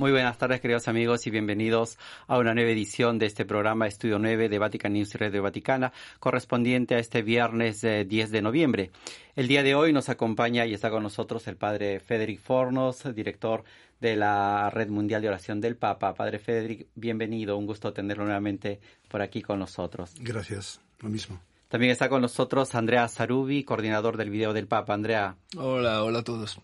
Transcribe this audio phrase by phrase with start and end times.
[0.00, 4.18] Muy buenas tardes, queridos amigos, y bienvenidos a una nueva edición de este programa Estudio
[4.18, 8.90] 9 de Vatican News y Radio Vaticana, correspondiente a este viernes 10 eh, de noviembre.
[9.36, 13.62] El día de hoy nos acompaña y está con nosotros el padre Federic Fornos, director
[14.00, 16.14] de la Red Mundial de Oración del Papa.
[16.14, 20.14] Padre Federic, bienvenido, un gusto tenerlo nuevamente por aquí con nosotros.
[20.18, 21.42] Gracias, lo mismo.
[21.68, 24.94] También está con nosotros Andrea Sarubi, coordinador del video del Papa.
[24.94, 25.36] Andrea.
[25.58, 26.58] Hola, hola a todos.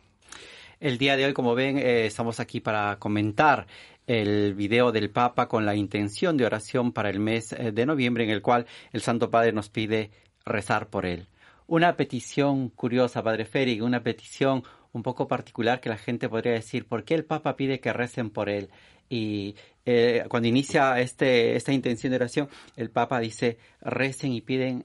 [0.79, 3.67] El día de hoy, como ven, eh, estamos aquí para comentar
[4.07, 8.25] el video del Papa con la intención de oración para el mes eh, de noviembre
[8.25, 10.11] en el cual el Santo Padre nos pide
[10.45, 11.29] rezar por él.
[11.67, 16.87] Una petición curiosa, Padre Félix, una petición un poco particular que la gente podría decir,
[16.87, 18.69] ¿por qué el Papa pide que recen por él?
[19.09, 24.85] Y eh, cuando inicia este, esta intención de oración, el Papa dice, recen y piden,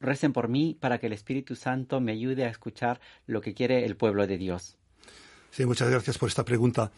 [0.00, 3.84] recen por mí para que el Espíritu Santo me ayude a escuchar lo que quiere
[3.84, 4.76] el pueblo de Dios.
[5.54, 6.90] Sí, muchas gracias por esta pregunta.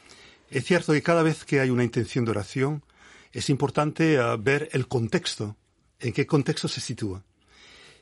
[0.48, 2.82] Es cierto que cada vez que hay una intención de oración,
[3.30, 5.58] es importante eh, ver el contexto,
[6.00, 7.22] en qué contexto se sitúa.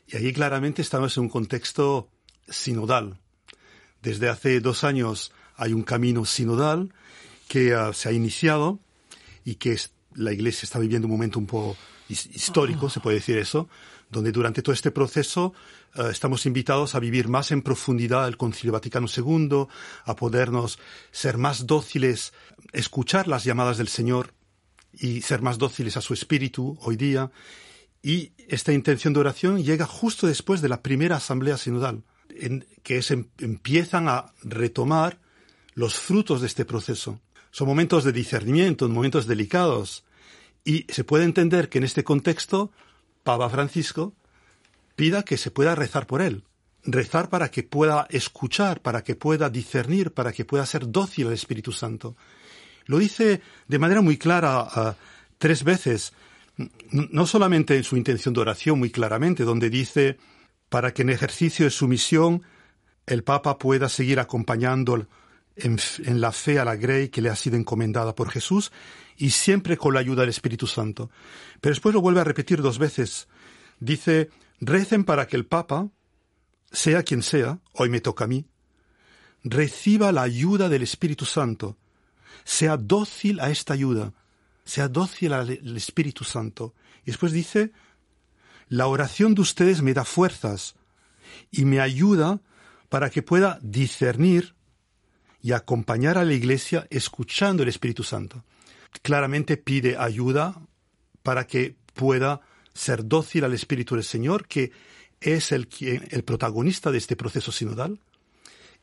[0.07, 2.09] Y ahí claramente estamos en un contexto
[2.49, 3.19] sinodal.
[4.01, 6.95] Desde hace dos años hay un camino sinodal
[7.49, 8.79] que eh, se ha iniciado
[9.45, 9.77] y que
[10.15, 11.77] la Iglesia está viviendo un momento un poco
[12.09, 13.69] histórico, se puede decir eso,
[14.11, 15.53] donde durante todo este proceso
[15.95, 19.67] eh, estamos invitados a vivir más en profundidad el Concilio Vaticano II,
[20.05, 20.79] a podernos
[21.11, 22.33] ser más dóciles,
[22.73, 24.35] escuchar las llamadas del Señor
[24.93, 27.31] y ser más dóciles a su espíritu hoy día.
[28.03, 33.03] Y esta intención de oración llega justo después de la primera asamblea sinodal, en que
[33.09, 35.19] em, empiezan a retomar
[35.75, 37.21] los frutos de este proceso.
[37.51, 40.05] Son momentos de discernimiento, momentos delicados,
[40.65, 42.73] y se puede entender que en este contexto
[43.25, 44.15] Papa Francisco
[44.95, 46.45] pida que se pueda rezar por él,
[46.85, 51.33] rezar para que pueda escuchar, para que pueda discernir, para que pueda ser dócil al
[51.33, 52.17] Espíritu Santo.
[52.87, 54.95] Lo dice de manera muy clara ah,
[55.39, 56.13] tres veces,
[56.91, 60.19] no solamente en su intención de oración muy claramente, donde dice
[60.69, 62.43] para que en ejercicio de su misión
[63.07, 65.07] el Papa pueda seguir acompañando
[65.57, 68.71] en, en, la fe a la Grey que le ha sido encomendada por Jesús
[69.17, 71.11] y siempre con la ayuda del Espíritu Santo.
[71.61, 73.29] Pero después lo vuelve a repetir dos veces.
[73.81, 74.31] Dice
[74.61, 75.89] Recen para que el Papa,
[76.73, 78.47] sea quien sea, hoy me toca a mí,
[79.43, 81.77] reciba la ayuda del Espíritu Santo,
[82.45, 84.15] sea dócil a esta ayuda,
[84.65, 86.75] sea dócil al Espíritu Santo.
[87.03, 87.73] Y después dice,
[88.69, 90.77] la oración de ustedes me da fuerzas
[91.51, 92.41] y me ayuda
[92.89, 94.55] para que pueda discernir
[95.43, 98.45] y acompañar a la Iglesia escuchando el Espíritu Santo.
[99.03, 100.61] Claramente pide ayuda
[101.23, 102.41] para que pueda
[102.73, 104.73] ser dócil al Espíritu del Señor, que
[105.21, 105.69] es el,
[106.11, 108.01] el protagonista de este proceso sinodal,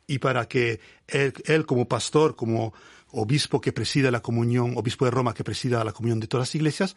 [0.06, 2.74] y para que él, como pastor, como
[3.12, 6.54] obispo que presida la comunión, obispo de Roma que presida la comunión de todas las
[6.54, 6.96] iglesias,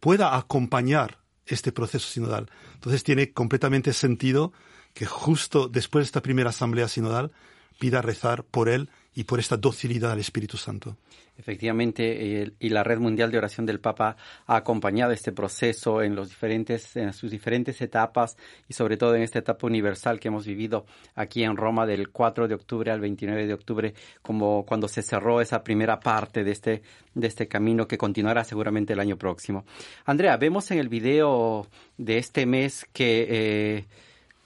[0.00, 2.50] pueda acompañar este proceso sinodal.
[2.74, 4.52] Entonces tiene completamente sentido
[4.94, 7.32] que justo después de esta primera asamblea sinodal
[7.78, 10.96] pida rezar por él y por esta docilidad al Espíritu Santo.
[11.36, 16.28] Efectivamente, y la Red Mundial de Oración del Papa ha acompañado este proceso en, los
[16.28, 18.36] diferentes, en sus diferentes etapas
[18.68, 20.84] y sobre todo en esta etapa universal que hemos vivido
[21.14, 25.40] aquí en Roma del 4 de octubre al 29 de octubre, como cuando se cerró
[25.40, 26.82] esa primera parte de este,
[27.14, 29.64] de este camino que continuará seguramente el año próximo.
[30.04, 33.26] Andrea, vemos en el video de este mes que...
[33.28, 33.84] Eh,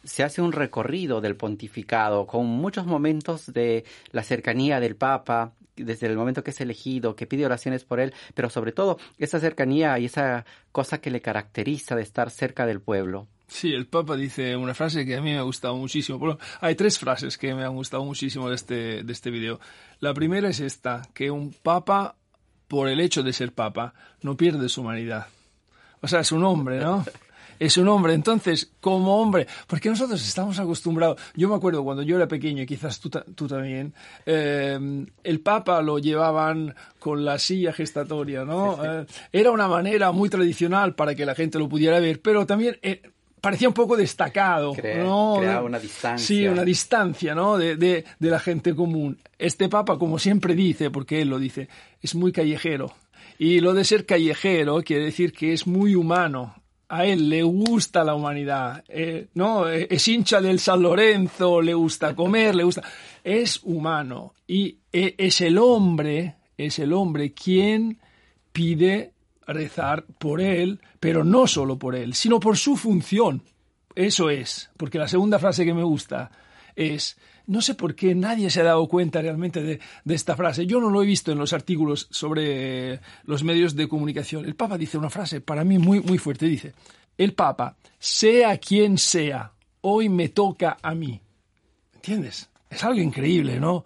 [0.06, 6.06] se hace un recorrido del pontificado con muchos momentos de la cercanía del Papa, desde
[6.06, 9.98] el momento que es elegido, que pide oraciones por él, pero sobre todo esa cercanía
[9.98, 13.26] y esa cosa que le caracteriza de estar cerca del pueblo.
[13.48, 16.38] Sí, el Papa dice una frase que a mí me ha gustado muchísimo.
[16.60, 19.60] Hay tres frases que me han gustado muchísimo de este, de este video.
[20.00, 22.16] La primera es esta, que un Papa,
[22.66, 25.28] por el hecho de ser Papa, no pierde su humanidad.
[26.00, 27.04] O sea, es un hombre, ¿no?
[27.58, 28.14] es un hombre.
[28.14, 32.66] Entonces, como hombre, porque nosotros estamos acostumbrados, yo me acuerdo cuando yo era pequeño, y
[32.66, 33.92] quizás tú, tú también,
[34.24, 34.78] eh,
[35.24, 38.78] el Papa lo llevaban con la silla gestatoria, ¿no?
[38.84, 42.78] Eh, era una manera muy tradicional para que la gente lo pudiera ver, pero también...
[42.82, 43.02] Eh,
[43.38, 45.36] parecía un poco destacado, ¿no?
[45.38, 46.26] Creaba una distancia.
[46.26, 47.56] Sí, una distancia, ¿no?
[47.56, 49.18] De, de, de la gente común.
[49.38, 51.68] Este Papa, como siempre dice, porque él lo dice,
[52.02, 52.92] es muy callejero.
[53.38, 56.56] Y lo de ser callejero quiere decir que es muy humano
[56.88, 59.68] a él le gusta la humanidad, eh, ¿no?
[59.68, 62.82] Eh, es hincha del San Lorenzo, le gusta comer, le gusta...
[63.24, 67.98] Es humano y eh, es el hombre, es el hombre quien
[68.52, 69.12] pide
[69.46, 73.42] rezar por él, pero no solo por él, sino por su función.
[73.94, 76.30] Eso es, porque la segunda frase que me gusta
[76.76, 80.66] es, no sé por qué nadie se ha dado cuenta realmente de, de, esta frase.
[80.66, 84.44] Yo no lo he visto en los artículos sobre los medios de comunicación.
[84.44, 86.46] El Papa dice una frase para mí muy, muy fuerte.
[86.46, 86.74] Dice,
[87.18, 91.20] el Papa, sea quien sea, hoy me toca a mí.
[91.94, 92.48] ¿Entiendes?
[92.70, 93.84] Es algo increíble, ¿no?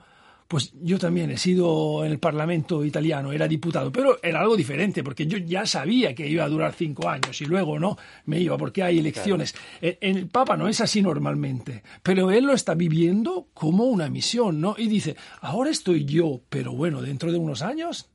[0.51, 5.05] Pues yo también he sido en el Parlamento italiano, era diputado, pero era algo diferente,
[5.05, 8.59] porque yo ya sabía que iba a durar cinco años y luego no me iba,
[8.59, 9.55] porque hay elecciones.
[9.81, 14.61] En el Papa no es así normalmente, pero él lo está viviendo como una misión,
[14.61, 14.75] ¿no?
[14.77, 18.11] Y dice, ahora estoy yo, pero bueno, dentro de unos años,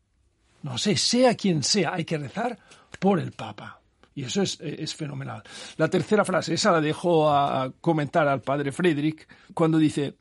[0.62, 2.60] no sé, sea quien sea, hay que rezar
[3.00, 3.80] por el Papa.
[4.14, 5.42] Y eso es, es, fenomenal.
[5.78, 10.16] La tercera frase, esa la dejo a comentar al padre Frederick, cuando dice,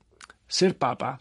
[0.46, 1.20] ser papa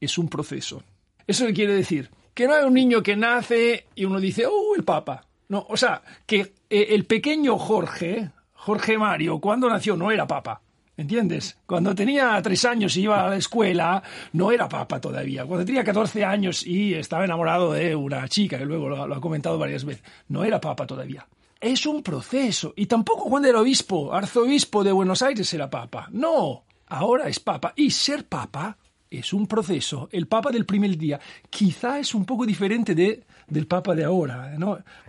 [0.00, 0.82] es un proceso.
[1.26, 2.10] ¿Eso qué quiere decir?
[2.34, 5.26] Que no hay un niño que nace y uno dice, ¡oh, el Papa!
[5.48, 10.62] No, o sea, que el pequeño Jorge, Jorge Mario, cuando nació no era Papa.
[10.96, 11.56] ¿Entiendes?
[11.64, 14.02] Cuando tenía tres años y iba a la escuela,
[14.34, 15.46] no era papa todavía.
[15.46, 19.20] Cuando tenía 14 años y estaba enamorado de una chica, que luego lo, lo, ha
[19.20, 21.26] comentado varias veces, no era papa todavía.
[21.58, 22.74] Es un proceso.
[22.76, 26.06] Y tampoco cuando era obispo, arzobispo de Buenos Aires era papa.
[26.12, 27.72] No, ahora es papa.
[27.76, 28.76] Y ser papa
[29.10, 30.08] es un proceso.
[30.12, 31.18] El Papa del primer día
[31.50, 34.56] quizá es un poco diferente de, del Papa de ahora.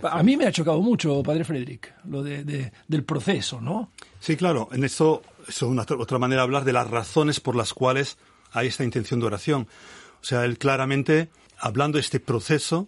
[0.03, 3.91] A mí me ha chocado mucho, Padre Frederick, lo de, de, del proceso, ¿no?
[4.19, 4.69] Sí, claro.
[4.71, 8.17] En esto es otra manera de hablar de las razones por las cuales
[8.51, 9.67] hay esta intención de oración.
[10.21, 12.87] O sea, él claramente, hablando de este proceso,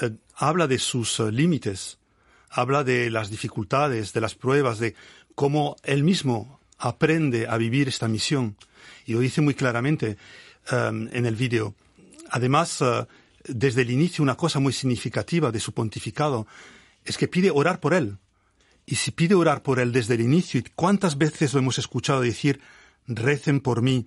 [0.00, 1.98] eh, habla de sus eh, límites,
[2.50, 4.94] habla de las dificultades, de las pruebas, de
[5.34, 8.56] cómo él mismo aprende a vivir esta misión
[9.04, 10.16] y lo dice muy claramente
[10.72, 11.74] um, en el vídeo.
[12.30, 13.06] Además, uh,
[13.44, 16.46] desde el inicio, una cosa muy significativa de su pontificado
[17.04, 18.18] es que pide orar por él.
[18.86, 22.60] Y si pide orar por él desde el inicio, ¿cuántas veces lo hemos escuchado decir,
[23.06, 24.06] recen por mí,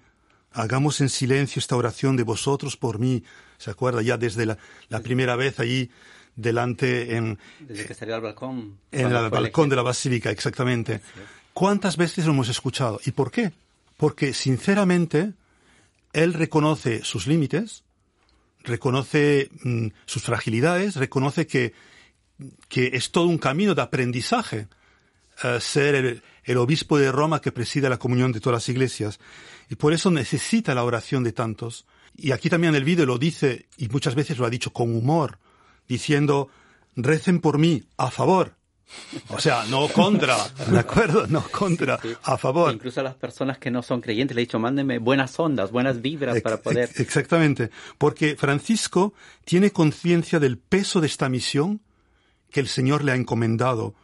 [0.54, 3.24] hagamos en silencio esta oración de vosotros por mí?
[3.58, 4.02] ¿Se acuerda?
[4.02, 4.58] Ya desde la,
[4.90, 5.92] la primera vez allí
[6.36, 7.38] delante en...
[7.60, 8.80] Desde que salió al balcón.
[8.92, 11.02] En el balcón de la basílica, exactamente.
[11.54, 13.00] ¿Cuántas veces lo hemos escuchado?
[13.06, 13.52] ¿Y por qué?
[14.02, 15.34] porque sinceramente
[16.12, 17.84] él reconoce sus límites,
[18.64, 21.74] reconoce mm, sus fragilidades, reconoce que,
[22.68, 24.68] que, es todo un camino de aprendizaje
[25.44, 29.20] uh, ser el, el, obispo de Roma que preside la comunión de todas las iglesias.
[29.70, 31.86] Y por eso necesita la oración de tantos.
[32.18, 35.38] Y aquí también el vídeo lo dice, y muchas veces lo ha dicho con humor,
[35.88, 36.50] diciendo,
[36.96, 38.56] recen por mí, a favor,
[39.30, 41.28] o sea, no contra, ¿de acuerdo?
[41.28, 42.74] No contra, a favor.
[42.74, 46.02] Incluso a las personas que no son creyentes le he dicho, mándenme buenas ondas, buenas
[46.02, 46.90] vibras para poder.
[46.96, 49.14] Exactamente, porque Francisco
[49.46, 51.82] tiene conciencia del peso de esta misión
[52.52, 53.96] que el Señor le ha encomendado,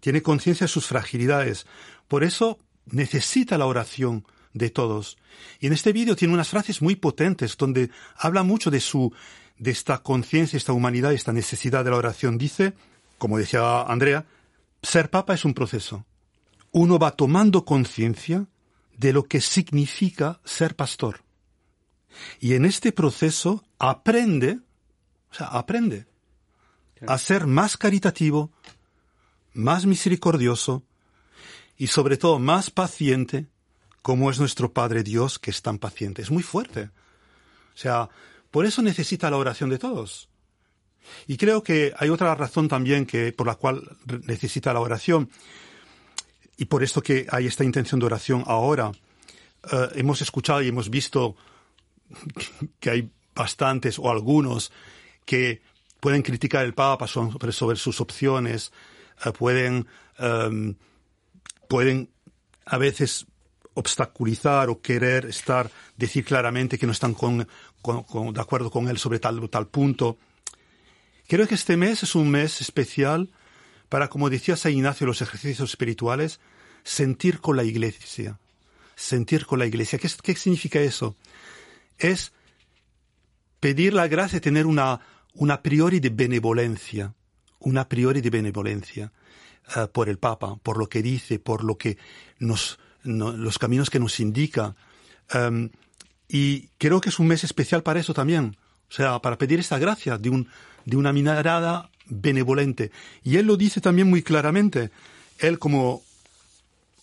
[0.00, 1.66] tiene conciencia de sus fragilidades,
[2.08, 5.18] por eso necesita la oración de todos.
[5.60, 9.12] Y en este vídeo tiene unas frases muy potentes donde habla mucho de su,
[9.58, 12.38] de esta conciencia, esta humanidad, esta necesidad de la oración.
[12.38, 12.72] Dice,
[13.18, 14.24] como decía Andrea,
[14.86, 16.06] ser papa es un proceso.
[16.70, 18.46] Uno va tomando conciencia
[18.96, 21.24] de lo que significa ser pastor.
[22.38, 24.60] Y en este proceso aprende,
[25.30, 26.06] o sea, aprende
[27.06, 28.52] a ser más caritativo,
[29.52, 30.84] más misericordioso
[31.76, 33.46] y sobre todo más paciente,
[34.02, 36.22] como es nuestro Padre Dios que es tan paciente.
[36.22, 36.90] Es muy fuerte.
[37.74, 38.08] O sea,
[38.52, 40.28] por eso necesita la oración de todos.
[41.26, 43.96] Y creo que hay otra razón también que, por la cual
[44.26, 45.30] necesita la oración,
[46.56, 48.88] y por esto que hay esta intención de oración ahora.
[48.88, 51.36] Uh, hemos escuchado y hemos visto
[52.80, 54.72] que hay bastantes o algunos
[55.24, 55.60] que
[56.00, 58.72] pueden criticar el Papa sobre, sobre sus opciones,
[59.26, 59.86] uh, pueden,
[60.18, 60.74] um,
[61.68, 62.10] pueden
[62.64, 63.26] a veces
[63.74, 67.46] obstaculizar o querer estar, decir claramente que no están con,
[67.82, 70.16] con, de acuerdo con él sobre tal o tal punto.
[71.28, 73.30] Creo que este mes es un mes especial
[73.88, 76.40] para, como decía San Ignacio, los ejercicios espirituales,
[76.84, 78.38] sentir con la iglesia.
[78.94, 79.98] Sentir con la iglesia.
[79.98, 81.16] ¿Qué, qué significa eso?
[81.98, 82.32] Es
[83.60, 85.00] pedir la gracia tener una,
[85.34, 87.14] una priori de benevolencia,
[87.58, 89.12] una priori de benevolencia
[89.76, 91.98] uh, por el Papa, por lo que dice, por lo que
[92.38, 94.76] nos, no, los caminos que nos indica.
[95.34, 95.70] Um,
[96.28, 98.56] y creo que es un mes especial para eso también.
[98.88, 100.48] O sea, para pedir esta gracia de un,
[100.86, 102.90] de una mirada benevolente.
[103.22, 104.90] Y él lo dice también muy claramente
[105.38, 106.02] él como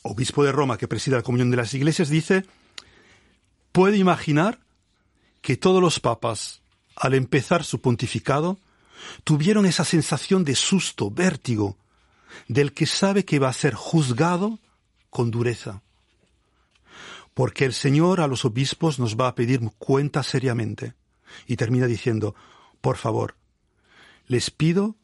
[0.01, 2.45] obispo de Roma que preside la comunión de las iglesias dice,
[3.71, 4.59] puede imaginar
[5.41, 6.61] que todos los papas,
[6.95, 8.57] al empezar su pontificado,
[9.23, 11.77] tuvieron esa sensación de susto, vértigo,
[12.47, 14.59] del que sabe que va a ser juzgado
[15.09, 15.81] con dureza.
[17.33, 20.93] Porque el Señor a los obispos nos va a pedir cuenta seriamente.
[21.47, 22.35] Y termina diciendo,
[22.79, 23.35] por favor,
[24.27, 24.95] les pido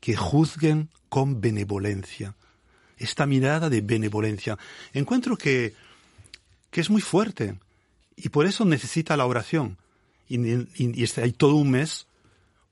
[0.00, 2.34] que juzguen con benevolencia.
[2.96, 4.58] Esta mirada de benevolencia.
[4.92, 5.74] Encuentro que,
[6.70, 7.58] que es muy fuerte
[8.16, 9.78] y por eso necesita la oración.
[10.28, 12.06] Y, y, hay todo un mes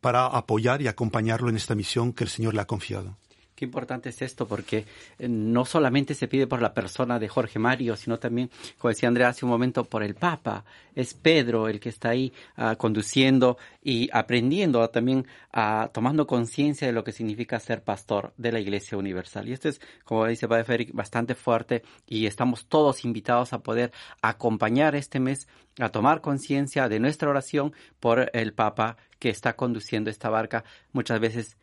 [0.00, 3.16] para apoyar y acompañarlo en esta misión que el Señor le ha confiado.
[3.62, 4.86] Qué importante es esto, porque
[5.20, 9.08] eh, no solamente se pide por la persona de Jorge Mario, sino también, como decía
[9.08, 10.64] Andrea hace un momento, por el Papa.
[10.96, 16.92] Es Pedro el que está ahí uh, conduciendo y aprendiendo también, uh, tomando conciencia de
[16.92, 19.48] lo que significa ser pastor de la Iglesia Universal.
[19.48, 23.92] Y esto es, como dice Padre Federic, bastante fuerte y estamos todos invitados a poder
[24.22, 25.46] acompañar este mes
[25.78, 31.20] a tomar conciencia de nuestra oración por el Papa que está conduciendo esta barca muchas
[31.20, 31.56] veces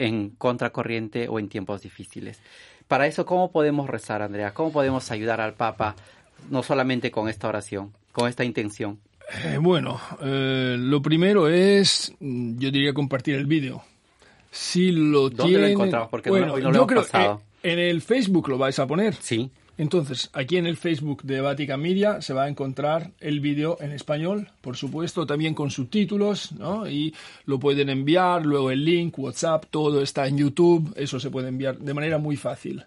[0.00, 2.40] en contracorriente o en tiempos difíciles.
[2.88, 4.52] Para eso, ¿cómo podemos rezar, Andrea?
[4.52, 5.94] ¿Cómo podemos ayudar al Papa,
[6.48, 8.98] no solamente con esta oración, con esta intención?
[9.44, 13.82] Eh, bueno, eh, lo primero es, yo diría, compartir el vídeo.
[14.50, 16.08] Si lo ¿Dónde lo encontramos?
[16.08, 17.42] Porque bueno, no, no lo yo hemos creo pasado.
[17.62, 19.14] que en el Facebook lo vais a poner.
[19.14, 19.50] Sí.
[19.80, 23.92] Entonces, aquí en el Facebook de Vatican Media se va a encontrar el vídeo en
[23.92, 26.86] español, por supuesto, también con subtítulos, ¿no?
[26.86, 27.14] Y
[27.46, 31.78] lo pueden enviar, luego el link, WhatsApp, todo está en YouTube, eso se puede enviar
[31.78, 32.84] de manera muy fácil.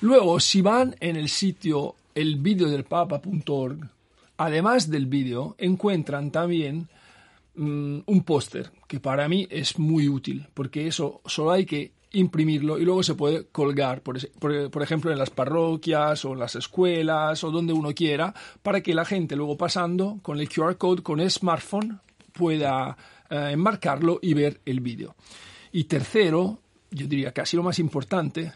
[0.00, 3.88] Luego, si van en el sitio elvideodelpapa.org,
[4.36, 6.88] además del vídeo, encuentran también
[7.54, 12.78] mm, un póster que para mí es muy útil, porque eso solo hay que imprimirlo
[12.78, 14.18] y luego se puede colgar, por,
[14.70, 18.94] por ejemplo, en las parroquias o en las escuelas o donde uno quiera, para que
[18.94, 22.00] la gente luego pasando con el QR code, con el smartphone,
[22.32, 22.96] pueda
[23.30, 25.16] eh, enmarcarlo y ver el vídeo.
[25.72, 26.60] Y tercero,
[26.90, 28.52] yo diría casi lo más importante,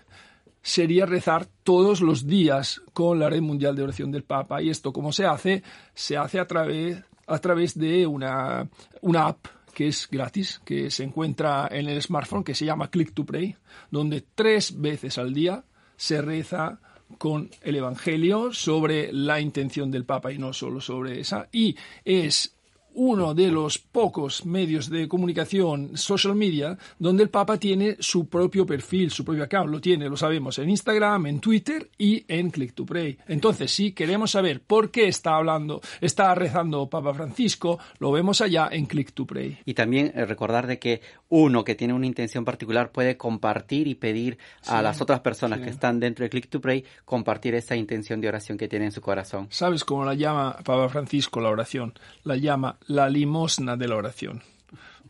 [0.62, 4.62] sería rezar todos los días con la Red Mundial de Oración del Papa.
[4.62, 5.62] Y esto, ¿cómo se hace?
[5.94, 8.68] Se hace a través, a través de una,
[9.00, 9.46] una app
[9.80, 13.56] que es gratis, que se encuentra en el smartphone, que se llama Click to Pray,
[13.90, 15.64] donde tres veces al día
[15.96, 16.80] se reza
[17.16, 21.48] con el Evangelio sobre la intención del Papa y no solo sobre esa.
[21.50, 22.58] Y es
[22.94, 28.66] uno de los pocos medios de comunicación social media donde el Papa tiene su propio
[28.66, 29.70] perfil, su propio account.
[29.70, 33.18] Lo tiene, lo sabemos, en Instagram, en Twitter y en Click to Pray.
[33.28, 38.68] Entonces, si queremos saber por qué está hablando, está rezando Papa Francisco, lo vemos allá
[38.70, 39.58] en Click to Pray.
[39.64, 43.94] Y también eh, recordar de que uno que tiene una intención particular puede compartir y
[43.94, 45.64] pedir a Sí, las otras personas sí.
[45.64, 48.92] que están dentro de Click to Pray compartir esa intención de oración que tiene en
[48.92, 49.46] su corazón.
[49.50, 51.94] ¿Sabes cómo la llama Papa Francisco la oración?
[52.24, 54.42] La llama la limosna de la oración.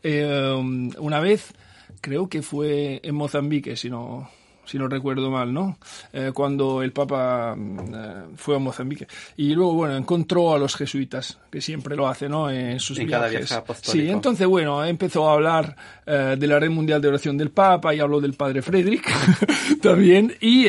[0.03, 0.53] Eh,
[0.97, 1.53] una vez,
[2.01, 4.29] creo que fue en Mozambique, si no,
[4.65, 5.77] si no recuerdo mal, ¿no?
[6.13, 9.07] Eh, cuando el Papa eh, fue a Mozambique.
[9.37, 12.49] Y luego, bueno, encontró a los jesuitas, que siempre lo hace, ¿no?
[12.49, 13.49] En sus En cada viajes.
[13.49, 14.05] viaje apostólico.
[14.05, 15.75] Sí, entonces, bueno, empezó a hablar
[16.05, 19.07] eh, de la Red Mundial de Oración del Papa y habló del Padre Frederick
[19.81, 20.35] también.
[20.39, 20.67] Y,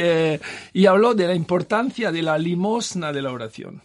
[0.73, 3.83] y habló de la importancia de la limosna de la oración.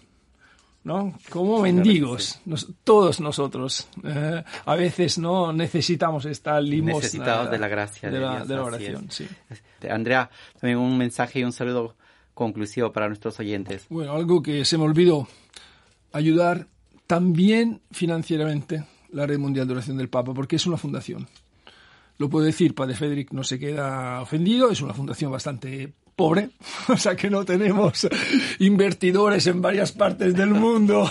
[0.87, 1.13] ¿No?
[1.29, 7.67] Como mendigos, nos- todos nosotros, eh, a veces no necesitamos esta limosna Necesitados de la
[7.67, 9.11] gracia de de la, de oración.
[9.11, 9.27] Sí.
[9.89, 10.29] Andrea,
[10.59, 11.95] también un mensaje y un saludo
[12.33, 13.85] conclusivo para nuestros oyentes.
[13.89, 15.27] Bueno, algo que se me olvidó,
[16.13, 16.67] ayudar
[17.05, 21.27] también financieramente la Red Mundial de Oración del Papa, porque es una fundación.
[22.17, 26.49] Lo puedo decir, Padre Federic no se queda ofendido, es una fundación bastante pobre,
[26.89, 28.07] o sea que no tenemos
[28.59, 31.09] invertidores en varias partes del mundo.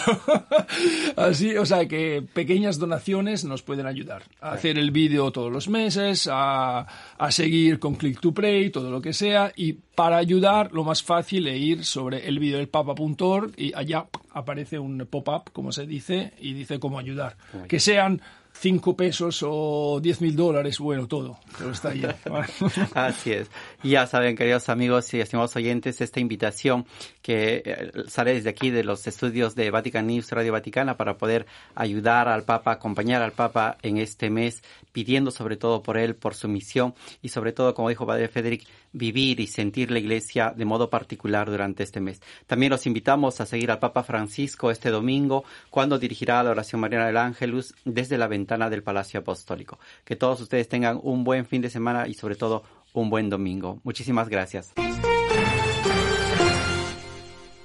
[1.16, 5.68] Así, o sea que pequeñas donaciones nos pueden ayudar a hacer el vídeo todos los
[5.68, 6.80] meses, a,
[7.16, 11.04] a seguir con Click to Pray, todo lo que sea, y para ayudar lo más
[11.04, 15.86] fácil es ir sobre el vídeo del papa.org y allá aparece un pop-up, como se
[15.86, 17.36] dice, y dice cómo ayudar.
[17.68, 18.20] Que sean
[18.58, 22.02] 5 pesos o 10 mil dólares, bueno, todo, todo está ahí.
[22.94, 23.50] Así es.
[23.82, 26.86] Ya saben, queridos amigos y estimados oyentes, esta invitación
[27.22, 31.46] que eh, sale desde aquí de los estudios de Vatican News, Radio Vaticana, para poder
[31.74, 36.34] ayudar al Papa, acompañar al Papa en este mes, pidiendo sobre todo por él, por
[36.34, 40.64] su misión y sobre todo, como dijo Padre Federic, vivir y sentir la Iglesia de
[40.64, 42.20] modo particular durante este mes.
[42.46, 47.06] También los invitamos a seguir al Papa Francisco este domingo, cuando dirigirá la oración mariana
[47.06, 49.78] del Ángelus desde la ventana del Palacio Apostólico.
[50.04, 52.62] Que todos ustedes tengan un buen fin de semana y sobre todo
[52.92, 53.80] un buen domingo.
[53.84, 54.72] Muchísimas gracias.